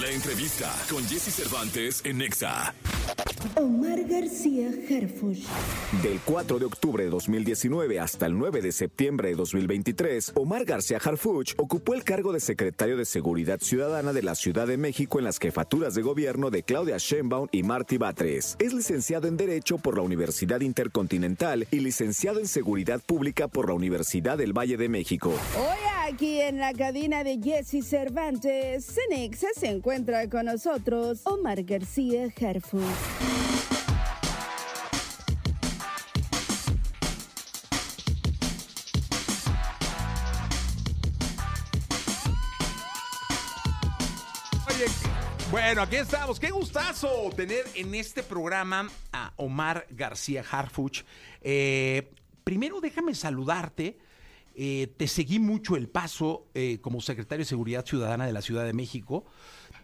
[0.00, 2.74] La entrevista con Jesse Cervantes en Nexa.
[3.56, 5.44] Omar García Harfuch.
[6.02, 10.98] Del 4 de octubre de 2019 hasta el 9 de septiembre de 2023, Omar García
[11.04, 15.26] Harfuch ocupó el cargo de secretario de Seguridad Ciudadana de la Ciudad de México en
[15.26, 18.56] las jefaturas de gobierno de Claudia Sheinbaum y Martí Batres.
[18.58, 23.74] Es licenciado en Derecho por la Universidad Intercontinental y licenciado en Seguridad Pública por la
[23.74, 25.34] Universidad del Valle de México.
[26.12, 32.82] Aquí en la cabina de Jesse Cervantes, Cenexa se encuentra con nosotros Omar García Harfuch.
[44.66, 44.86] Oye,
[45.52, 46.40] bueno, aquí estamos.
[46.40, 51.04] Qué gustazo tener en este programa a Omar García Harfuch.
[51.40, 54.09] Eh, primero déjame saludarte.
[54.62, 58.66] Eh, te seguí mucho el paso eh, como secretario de Seguridad Ciudadana de la Ciudad
[58.66, 59.24] de México.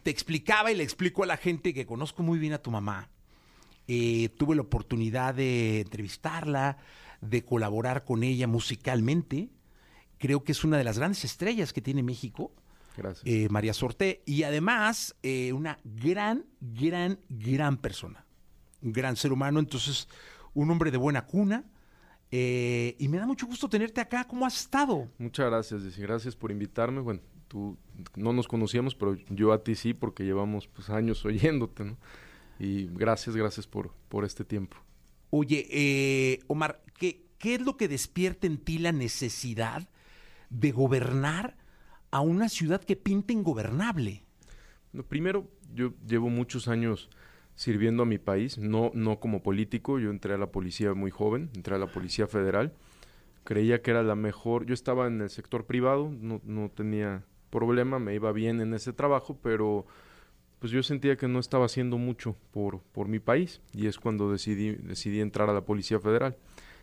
[0.02, 3.08] Te explicaba y le explico a la gente que conozco muy bien a tu mamá.
[3.88, 6.76] Eh, tuve la oportunidad de entrevistarla,
[7.22, 9.48] de colaborar con ella musicalmente.
[10.18, 12.52] Creo que es una de las grandes estrellas que tiene México.
[12.98, 13.50] Gracias.
[13.50, 15.16] María Sorté, y además
[15.54, 18.26] una gran, gran, gran persona,
[18.82, 20.06] un gran ser humano, entonces
[20.52, 21.64] un hombre de buena cuna,
[22.30, 25.08] eh, y me da mucho gusto tenerte acá, ¿cómo has estado?
[25.18, 26.02] Muchas gracias, Jessy.
[26.02, 27.00] Gracias por invitarme.
[27.00, 27.76] Bueno, tú
[28.16, 31.96] no nos conocíamos, pero yo a ti sí, porque llevamos pues, años oyéndote, ¿no?
[32.58, 34.76] Y gracias, gracias por, por este tiempo.
[35.30, 39.88] Oye, eh, Omar, ¿qué, ¿qué es lo que despierta en ti la necesidad
[40.48, 41.56] de gobernar
[42.10, 44.24] a una ciudad que pinta ingobernable?
[45.08, 47.10] Primero, yo llevo muchos años
[47.56, 51.50] sirviendo a mi país, no, no como político, yo entré a la policía muy joven,
[51.54, 52.72] entré a la Policía Federal,
[53.44, 57.98] creía que era la mejor, yo estaba en el sector privado, no, no tenía problema,
[57.98, 59.86] me iba bien en ese trabajo, pero
[60.58, 64.30] pues yo sentía que no estaba haciendo mucho por, por mi país y es cuando
[64.30, 66.36] decidí, decidí entrar a la Policía Federal.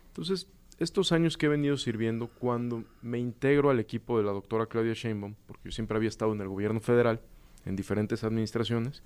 [0.08, 4.66] Entonces, estos años que he venido sirviendo, cuando me integro al equipo de la doctora
[4.66, 7.20] Claudia Sheinbaum, porque yo siempre había estado en el gobierno federal,
[7.64, 9.02] en diferentes administraciones,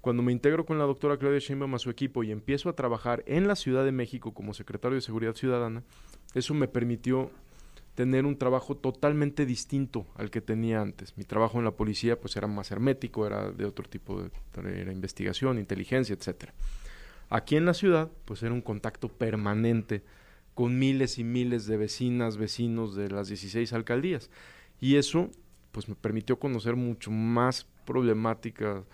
[0.00, 3.22] cuando me integro con la doctora Claudia Sheinbaum a su equipo y empiezo a trabajar
[3.26, 5.82] en la Ciudad de México como secretario de Seguridad Ciudadana,
[6.34, 7.30] eso me permitió
[7.94, 11.16] tener un trabajo totalmente distinto al que tenía antes.
[11.18, 14.92] Mi trabajo en la policía pues era más hermético, era de otro tipo de era
[14.92, 16.54] investigación, inteligencia, etcétera.
[17.28, 20.02] Aquí en la ciudad pues era un contacto permanente
[20.54, 24.30] con miles y miles de vecinas, vecinos de las 16 alcaldías.
[24.80, 25.30] Y eso
[25.72, 28.84] pues me permitió conocer mucho más problemática,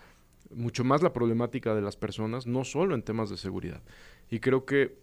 [0.54, 3.82] mucho más la problemática de las personas, no solo en temas de seguridad.
[4.30, 4.98] Y creo que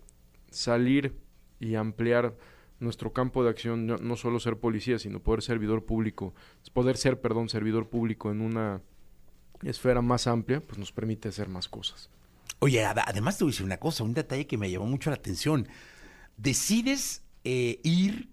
[0.50, 1.16] salir
[1.60, 2.36] y ampliar
[2.80, 6.34] nuestro campo de acción, no, no solo ser policía, sino poder servidor público,
[6.74, 8.82] poder ser, perdón, servidor público en una
[9.64, 12.10] esfera más amplia, pues nos permite hacer más cosas.
[12.60, 15.10] Oye, ad- además te voy a decir una cosa, un detalle que me llamó mucho
[15.10, 15.68] la atención.
[16.36, 18.30] Decides eh, ir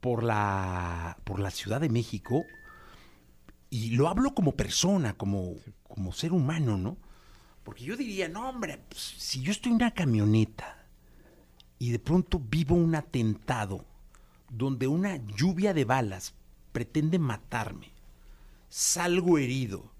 [0.00, 2.44] por la, por la Ciudad de México
[3.70, 5.54] y lo hablo como persona, como,
[5.96, 6.98] como ser humano, ¿no?
[7.64, 10.86] Porque yo diría, no, hombre, pues, si yo estoy en una camioneta
[11.78, 13.86] y de pronto vivo un atentado
[14.50, 16.34] donde una lluvia de balas
[16.72, 17.92] pretende matarme,
[18.68, 19.90] salgo herido,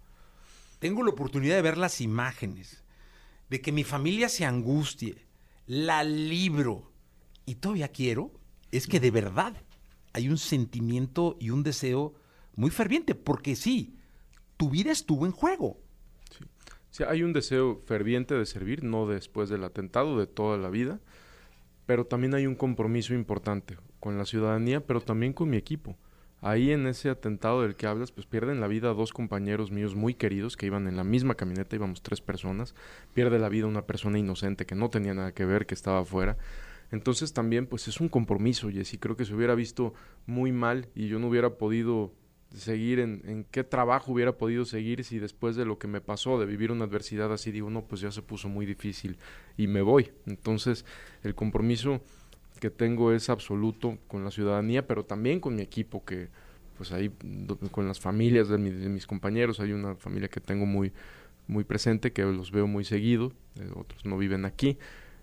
[0.80, 2.84] tengo la oportunidad de ver las imágenes,
[3.48, 5.24] de que mi familia se angustie,
[5.66, 6.92] la libro
[7.46, 8.32] y todavía quiero,
[8.70, 9.56] es que de verdad
[10.12, 12.14] hay un sentimiento y un deseo
[12.54, 13.96] muy ferviente, porque sí,
[14.58, 15.85] tu vida estuvo en juego.
[17.04, 21.00] Hay un deseo ferviente de servir, no después del atentado, de toda la vida,
[21.84, 25.96] pero también hay un compromiso importante con la ciudadanía, pero también con mi equipo.
[26.42, 30.14] Ahí en ese atentado del que hablas, pues pierden la vida dos compañeros míos muy
[30.14, 32.74] queridos que iban en la misma camioneta, íbamos tres personas,
[33.14, 36.36] pierde la vida una persona inocente que no tenía nada que ver, que estaba afuera.
[36.92, 39.94] Entonces también pues es un compromiso, y creo que se hubiera visto
[40.26, 42.12] muy mal y yo no hubiera podido
[42.56, 46.38] seguir en, en qué trabajo hubiera podido seguir si después de lo que me pasó,
[46.40, 49.18] de vivir una adversidad así, digo, no, pues ya se puso muy difícil
[49.56, 50.10] y me voy.
[50.26, 50.84] Entonces,
[51.22, 52.00] el compromiso
[52.60, 56.28] que tengo es absoluto con la ciudadanía, pero también con mi equipo, que
[56.78, 57.10] pues ahí
[57.70, 60.92] con las familias de, mi- de mis compañeros, hay una familia que tengo muy,
[61.48, 64.78] muy presente, que los veo muy seguido, eh, otros no viven aquí.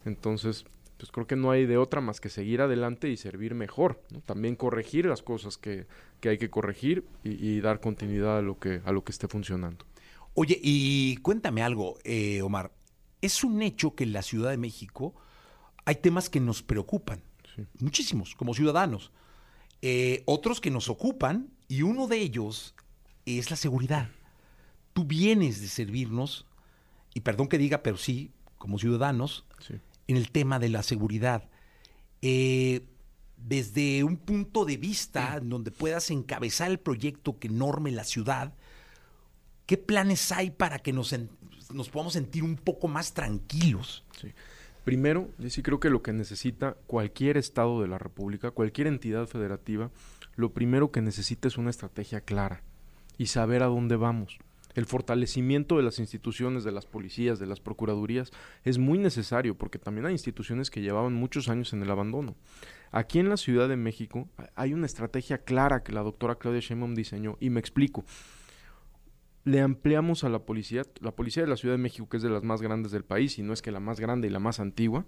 [0.05, 0.65] Entonces,
[1.03, 4.21] pues creo que no hay de otra más que seguir adelante y servir mejor, ¿no?
[4.21, 5.85] También corregir las cosas que,
[6.21, 9.27] que hay que corregir y, y dar continuidad a lo que, a lo que esté
[9.27, 9.85] funcionando.
[10.33, 12.71] Oye, y cuéntame algo, eh, Omar.
[13.21, 15.13] Es un hecho que en la Ciudad de México
[15.83, 17.21] hay temas que nos preocupan,
[17.53, 17.63] Sí.
[17.81, 19.11] muchísimos, como ciudadanos.
[19.81, 22.75] Eh, otros que nos ocupan, y uno de ellos
[23.25, 24.07] es la seguridad.
[24.93, 26.45] tú vienes de servirnos,
[27.13, 29.73] y perdón que diga, pero sí, como ciudadanos, Sí.
[30.07, 31.49] En el tema de la seguridad.
[32.21, 32.85] Eh,
[33.37, 38.53] desde un punto de vista en donde puedas encabezar el proyecto que norme la ciudad,
[39.65, 41.13] ¿qué planes hay para que nos,
[41.71, 44.05] nos podamos sentir un poco más tranquilos?
[44.19, 44.29] Sí.
[44.83, 49.27] Primero, yo sí creo que lo que necesita cualquier estado de la República, cualquier entidad
[49.27, 49.91] federativa,
[50.35, 52.63] lo primero que necesita es una estrategia clara
[53.17, 54.39] y saber a dónde vamos.
[54.75, 58.31] El fortalecimiento de las instituciones, de las policías, de las procuradurías,
[58.63, 62.35] es muy necesario porque también hay instituciones que llevaban muchos años en el abandono.
[62.91, 66.95] Aquí en la Ciudad de México hay una estrategia clara que la doctora Claudia Sheinbaum
[66.95, 68.05] diseñó y me explico.
[69.45, 72.29] Le ampliamos a la policía, la policía de la Ciudad de México, que es de
[72.29, 74.59] las más grandes del país, y no es que la más grande y la más
[74.59, 75.05] antigua,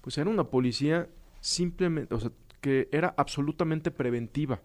[0.00, 1.08] pues era una policía
[1.40, 4.62] simplemente, o sea, que era absolutamente preventiva.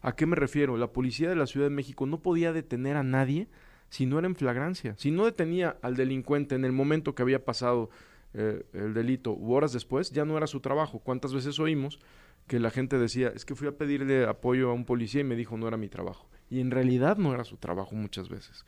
[0.00, 0.76] ¿A qué me refiero?
[0.76, 3.48] La policía de la Ciudad de México no podía detener a nadie
[3.88, 4.94] si no era en flagrancia.
[4.96, 7.90] Si no detenía al delincuente en el momento que había pasado
[8.34, 10.98] eh, el delito u horas después, ya no era su trabajo.
[10.98, 12.00] ¿Cuántas veces oímos
[12.46, 15.36] que la gente decía, es que fui a pedirle apoyo a un policía y me
[15.36, 16.28] dijo no era mi trabajo?
[16.50, 18.64] Y en realidad no era su trabajo muchas veces.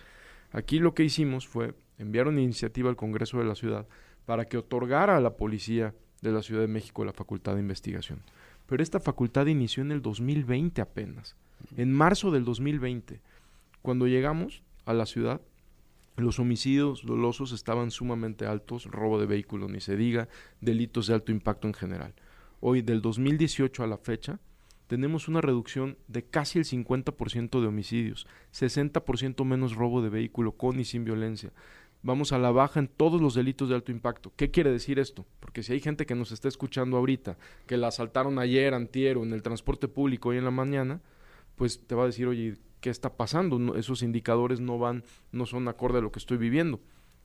[0.53, 3.87] Aquí lo que hicimos fue enviar una iniciativa al Congreso de la Ciudad
[4.25, 8.21] para que otorgara a la policía de la Ciudad de México la facultad de investigación.
[8.67, 11.37] Pero esta facultad inició en el 2020 apenas,
[11.77, 13.21] en marzo del 2020.
[13.83, 15.43] Cuando llegamos a la ciudad,
[16.17, 20.29] los homicidios dolosos estaban sumamente altos, robo de vehículos ni se diga,
[20.63, 22.15] delitos de alto impacto en general.
[22.61, 24.41] Hoy, del 2018 a la fecha,
[24.87, 30.81] tenemos una reducción de casi el 50% de homicidios, 60% menos robo de vehículo con
[30.81, 31.53] y sin violencia.
[32.03, 34.33] Vamos a la baja en todos los delitos de alto impacto.
[34.37, 35.27] ¿Qué quiere decir esto?
[35.41, 37.37] Porque si hay gente que nos está escuchando ahorita,
[37.67, 41.03] que la asaltaron ayer, antier en el transporte público hoy en la mañana,
[41.57, 43.77] pues te va a decir, oye, ¿qué está pasando?
[43.77, 46.81] Esos indicadores no van, no son acorde a lo que estoy viviendo.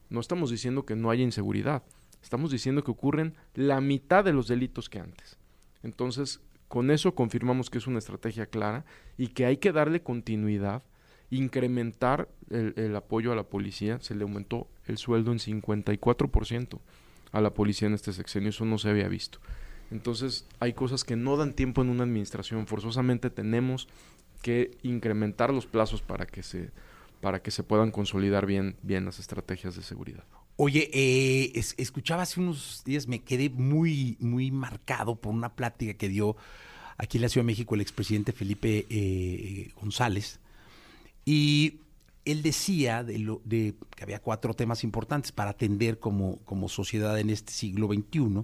[0.10, 1.84] No estamos diciendo que no haya inseguridad.
[2.22, 5.38] Estamos diciendo que ocurren la mitad de los delitos que antes.
[5.82, 8.86] Entonces, con eso confirmamos que es una estrategia clara
[9.18, 10.84] y que hay que darle continuidad,
[11.30, 14.00] incrementar el, el apoyo a la policía.
[14.02, 16.80] Se le aumentó el sueldo en 54%
[17.32, 18.50] a la policía en este sexenio.
[18.50, 19.40] Eso no se había visto.
[19.92, 22.66] Entonces, hay cosas que no dan tiempo en una administración.
[22.66, 23.88] Forzosamente tenemos
[24.44, 26.70] que incrementar los plazos para que se
[27.22, 30.26] para que se puedan consolidar bien, bien las estrategias de seguridad.
[30.58, 35.94] Oye, eh, es- escuchaba hace unos días, me quedé muy, muy marcado por una plática
[35.94, 36.36] que dio
[36.98, 40.42] aquí en la Ciudad de México el expresidente Felipe eh, González.
[41.26, 41.80] Y
[42.26, 47.54] él decía de que había cuatro temas importantes para atender como, como sociedad en este
[47.54, 48.44] siglo XXI.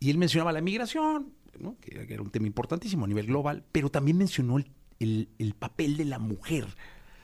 [0.00, 1.32] Y él mencionaba la migración,
[1.80, 4.66] que era un tema importantísimo a nivel global, pero también mencionó el,
[5.02, 6.66] el- el papel de la mujer.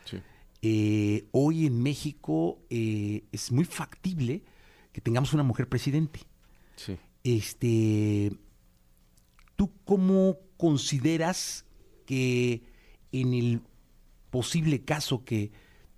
[0.05, 0.19] Sí.
[0.63, 4.43] Eh, hoy en México eh, es muy factible
[4.93, 6.21] que tengamos una mujer presidente.
[6.77, 6.97] Sí.
[7.25, 8.33] Este,
[9.57, 11.65] ¿Tú cómo consideras
[12.07, 12.63] que
[13.13, 13.61] en el
[14.31, 15.51] posible caso que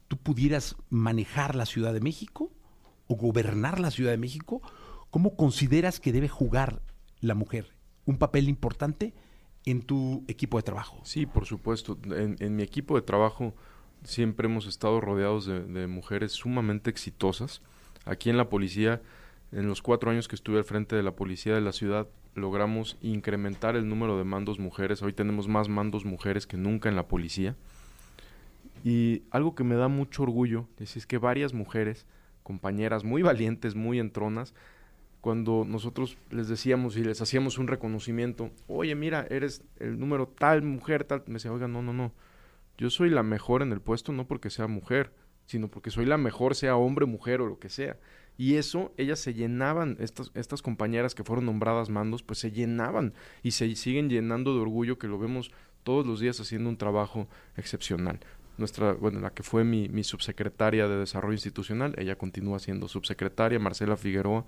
[0.08, 2.52] tú pudieras manejar la Ciudad de México
[3.06, 4.62] o gobernar la Ciudad de México,
[5.10, 6.82] cómo consideras que debe jugar
[7.20, 7.74] la mujer
[8.06, 9.12] un papel importante
[9.64, 11.00] en tu equipo de trabajo?
[11.04, 11.98] Sí, por supuesto.
[12.04, 13.54] En, mi equipo de trabajo
[14.04, 17.62] siempre hemos estado rodeados de, de mujeres sumamente exitosas.
[18.04, 19.02] Aquí en la policía,
[19.52, 22.96] en los cuatro años que estuve al frente de la policía de la ciudad, logramos
[23.02, 25.02] incrementar el número de mandos mujeres.
[25.02, 27.56] Hoy tenemos más mandos mujeres que nunca en la policía.
[28.84, 32.06] Y algo que me da mucho orgullo es, es que varias mujeres,
[32.42, 34.54] compañeras muy valientes, muy entronas,
[35.20, 40.62] cuando nosotros les decíamos y les hacíamos un reconocimiento, oye, mira, eres el número tal,
[40.62, 42.12] mujer, tal, me decía, oiga, no, no, no,
[42.78, 45.12] yo soy la mejor en el puesto no porque sea mujer,
[45.44, 47.98] sino porque soy la mejor, sea hombre, mujer o lo que sea.
[48.38, 53.12] Y eso, ellas se llenaban, estas, estas compañeras que fueron nombradas mandos, pues se llenaban
[53.42, 55.50] y se siguen llenando de orgullo que lo vemos
[55.82, 58.20] todos los días haciendo un trabajo excepcional.
[58.56, 63.58] Nuestra, bueno, la que fue mi, mi subsecretaria de Desarrollo Institucional, ella continúa siendo subsecretaria,
[63.58, 64.46] Marcela Figueroa,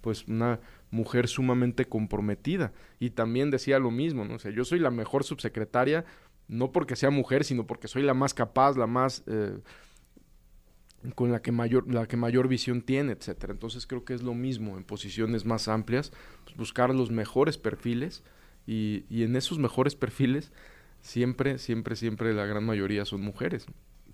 [0.00, 2.72] pues una mujer sumamente comprometida.
[2.98, 4.34] Y también decía lo mismo, ¿no?
[4.34, 6.04] O sea, yo soy la mejor subsecretaria,
[6.48, 9.22] no porque sea mujer, sino porque soy la más capaz, la más...
[9.26, 9.58] eh,
[11.14, 13.54] con la que mayor la que mayor visión tiene, etcétera.
[13.54, 16.12] Entonces creo que es lo mismo en posiciones más amplias,
[16.44, 18.22] pues, buscar los mejores perfiles
[18.66, 20.52] y, y en esos mejores perfiles
[21.00, 23.64] siempre, siempre, siempre la gran mayoría son mujeres.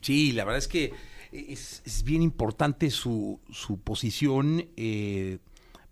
[0.00, 0.92] Sí, la verdad es que
[1.32, 4.68] es, es bien importante su, su posición.
[4.76, 5.38] eh,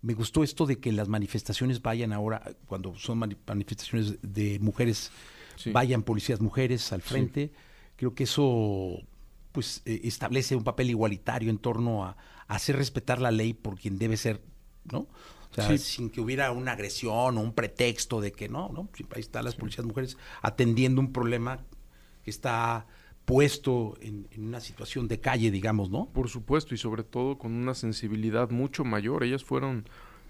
[0.01, 5.11] me gustó esto de que las manifestaciones vayan ahora, cuando son mani- manifestaciones de mujeres,
[5.57, 5.71] Sí.
[5.71, 7.51] vayan policías mujeres al frente.
[7.95, 8.99] Creo que eso
[9.51, 13.79] pues eh, establece un papel igualitario en torno a, a hacer respetar la ley por
[13.79, 14.41] quien debe ser,
[14.91, 15.07] ¿no?
[15.51, 15.77] O sea, Sí.
[15.77, 18.89] sin que hubiera una agresión o un pretexto de que no, ¿no?
[19.15, 21.63] Ahí están las policías mujeres atendiendo un problema
[22.25, 22.85] que está
[23.25, 26.07] puesto en, una situación de calle, digamos, ¿no?
[26.13, 29.23] Por supuesto, y sobre todo con una sensibilidad mucho mayor.
[29.23, 29.85] Ellas fueron,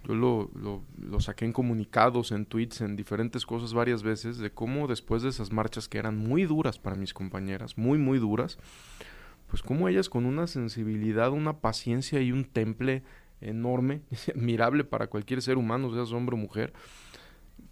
[0.07, 4.51] yo lo, lo, lo saqué en comunicados, en tweets, en diferentes cosas varias veces, de
[4.51, 8.57] cómo después de esas marchas que eran muy duras para mis compañeras, muy, muy duras,
[9.47, 13.03] pues cómo ellas con una sensibilidad, una paciencia y un temple
[13.41, 14.01] enorme,
[14.35, 16.73] admirable para cualquier ser humano, seas hombre o mujer,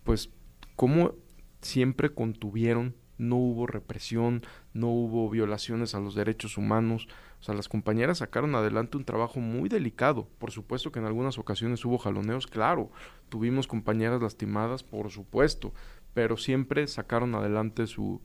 [0.04, 0.30] pues
[0.76, 1.14] cómo
[1.62, 7.08] siempre contuvieron, no hubo represión, no hubo violaciones a los derechos humanos.
[7.40, 10.28] O sea, las compañeras sacaron adelante un trabajo muy delicado.
[10.38, 12.92] Por supuesto que en algunas ocasiones hubo jaloneos, claro.
[13.30, 15.74] Tuvimos compañeras lastimadas, por supuesto.
[16.14, 18.22] Pero siempre sacaron adelante su,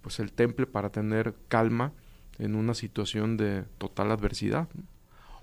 [0.00, 1.92] pues el temple para tener calma
[2.38, 4.68] en una situación de total adversidad.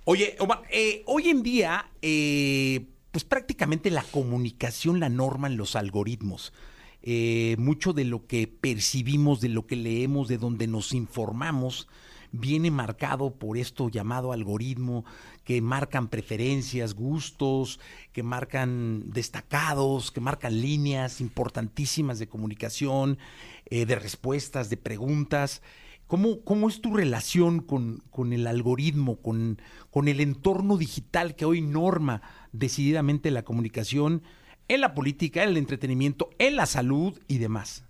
[0.06, 6.54] Oye, Omar, eh, hoy en día, eh, pues prácticamente la comunicación la norman los algoritmos.
[7.02, 11.88] Eh, mucho de lo que percibimos, de lo que leemos, de donde nos informamos,
[12.32, 15.06] viene marcado por esto llamado algoritmo,
[15.44, 17.80] que marcan preferencias, gustos,
[18.12, 23.18] que marcan destacados, que marcan líneas importantísimas de comunicación,
[23.66, 25.62] eh, de respuestas, de preguntas.
[26.06, 31.46] ¿Cómo, cómo es tu relación con, con el algoritmo, con, con el entorno digital que
[31.46, 34.24] hoy norma decididamente la comunicación
[34.70, 37.84] en la política, en el entretenimiento, en la salud y demás?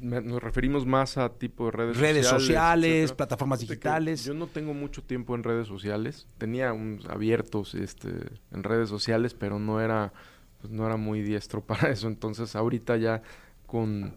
[0.00, 4.24] Nos referimos más a tipo de redes, Redes sociales, plataformas digitales.
[4.24, 6.26] Yo no tengo mucho tiempo en redes sociales.
[6.38, 6.74] Tenía
[7.08, 8.10] abiertos este,
[8.52, 10.12] en redes sociales, pero no era,
[10.60, 12.06] pues, no era muy diestro para eso.
[12.06, 13.22] Entonces, ahorita ya
[13.66, 14.14] con,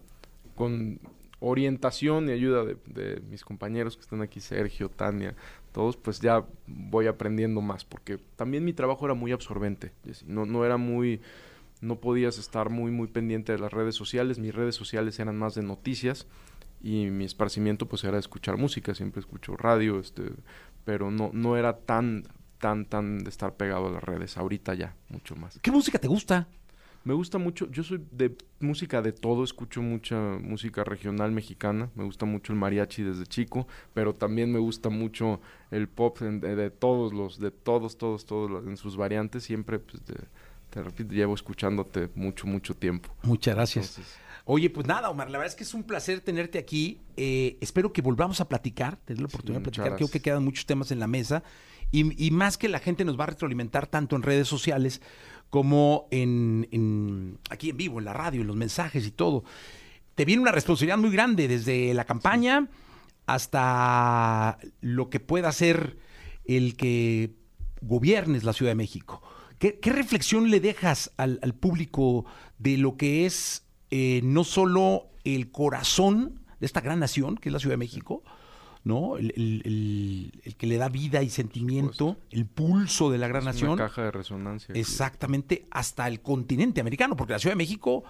[0.56, 1.00] con
[1.40, 5.36] orientación y ayuda de, de mis compañeros que están aquí, Sergio, Tania,
[5.72, 9.92] todos, pues ya voy aprendiendo más, porque también mi trabajo era muy absorbente.
[10.26, 11.22] No, no era muy,
[11.82, 14.40] no podías estar muy, muy pendiente de las redes sociales.
[14.40, 16.28] Mis redes sociales eran más de noticias
[16.82, 20.24] y mi esparcimiento pues era escuchar música, siempre escucho radio, este,
[20.84, 22.24] pero no, no era tan,
[22.58, 24.38] tan, tan de estar pegado a las redes.
[24.38, 25.60] Ahorita ya, mucho más.
[25.62, 26.48] ¿Qué música te gusta?
[27.04, 32.04] Me gusta mucho, yo soy de música de todo, escucho mucha música regional mexicana, me
[32.04, 35.42] gusta mucho el mariachi desde chico, pero también me gusta mucho
[35.72, 40.06] el pop de, de todos los, de todos, todos, todos en sus variantes, siempre, pues,
[40.06, 40.28] de-
[40.70, 43.10] te repito, llevo escuchándote mucho, mucho tiempo.
[43.24, 43.90] Muchas gracias.
[43.98, 44.16] Entonces,
[44.46, 47.00] Oye, pues nada, Omar, la verdad es que es un placer tenerte aquí.
[47.18, 49.96] Eh, espero que volvamos a platicar, tener la oportunidad de platicar.
[49.98, 51.44] Creo que quedan muchos temas en la mesa.
[51.92, 55.02] Y, y más que la gente nos va a retroalimentar tanto en redes sociales
[55.52, 59.44] como en, en- aquí en vivo, en la radio, en los mensajes y todo.
[60.16, 62.68] Te viene una responsabilidad muy grande desde la campaña
[63.28, 65.98] hasta lo que pueda ser
[66.46, 67.36] el que
[67.82, 69.22] gobiernes la Ciudad de México.
[69.60, 72.26] ¿Qué, reflexión le dejas al, al público
[72.58, 77.54] de lo que es eh, no solo el corazón de esta gran nación, que es
[77.54, 78.24] la Ciudad de México,
[78.84, 79.18] ¿no?
[79.18, 83.42] El, el- el- el que le da vida y sentimiento, el pulso de la gran
[83.42, 83.72] es nación.
[83.72, 84.74] una caja de resonancia.
[84.76, 88.04] Exactamente, hasta el continente americano, porque la Ciudad de México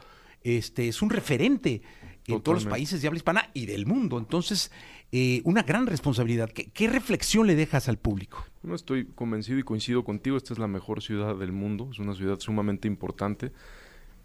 [0.43, 1.81] este, es un referente
[2.27, 4.17] en todos los países de habla hispana y del mundo.
[4.17, 4.71] Entonces,
[5.11, 6.49] eh, una gran responsabilidad.
[6.49, 8.45] ¿Qué, qué reflexión le dejas al público?
[8.63, 12.15] No estoy convencido y coincido contigo, esta es la mejor ciudad del mundo, es una
[12.15, 13.51] ciudad sumamente importante.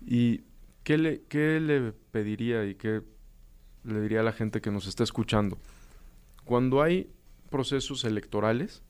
[0.06, 0.42] ¿Y
[0.84, 3.02] qué le, qué le pediría y qué
[3.82, 5.58] le diría a la gente que nos está escuchando?
[6.46, 7.10] Cuando hay
[7.50, 8.84] procesos electorales,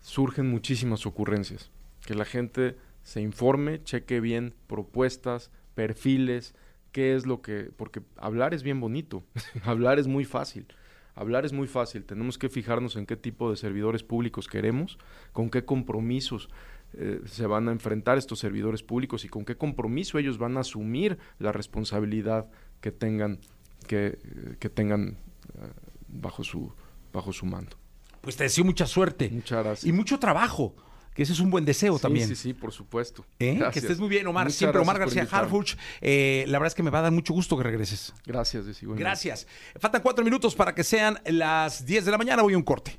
[0.00, 1.70] surgen muchísimas ocurrencias.
[2.04, 6.56] Que la gente se informe, cheque bien propuestas, perfiles,
[6.90, 7.70] qué es lo que...
[7.76, 9.22] Porque hablar es bien bonito,
[9.62, 10.66] hablar es muy fácil.
[11.14, 14.98] Hablar es muy fácil, tenemos que fijarnos en qué tipo de servidores públicos queremos,
[15.32, 16.48] con qué compromisos
[16.94, 20.60] eh, se van a enfrentar estos servidores públicos y con qué compromiso ellos van a
[20.60, 23.38] asumir la responsabilidad que tengan,
[23.86, 25.18] que, eh, que tengan
[25.54, 26.72] eh, bajo, su,
[27.12, 27.76] bajo su mando.
[28.20, 29.84] Pues te deseo mucha suerte Muchas gracias.
[29.84, 30.76] y mucho trabajo,
[31.14, 32.28] que ese es un buen deseo Sí, también.
[32.28, 33.26] Sí, sí, por supuesto.
[33.38, 33.60] ¿Eh?
[33.72, 34.44] Que estés muy bien, Omar.
[34.44, 35.26] Muchas Siempre Omar García.
[35.30, 35.74] Harfuch.
[36.00, 38.14] Eh, la verdad es que me va a dar mucho gusto que regreses.
[38.24, 38.64] Gracias.
[38.80, 39.46] Gracias.
[39.78, 42.42] Faltan cuatro minutos para que sean las 10 de la mañana.
[42.42, 42.98] Voy a un corte.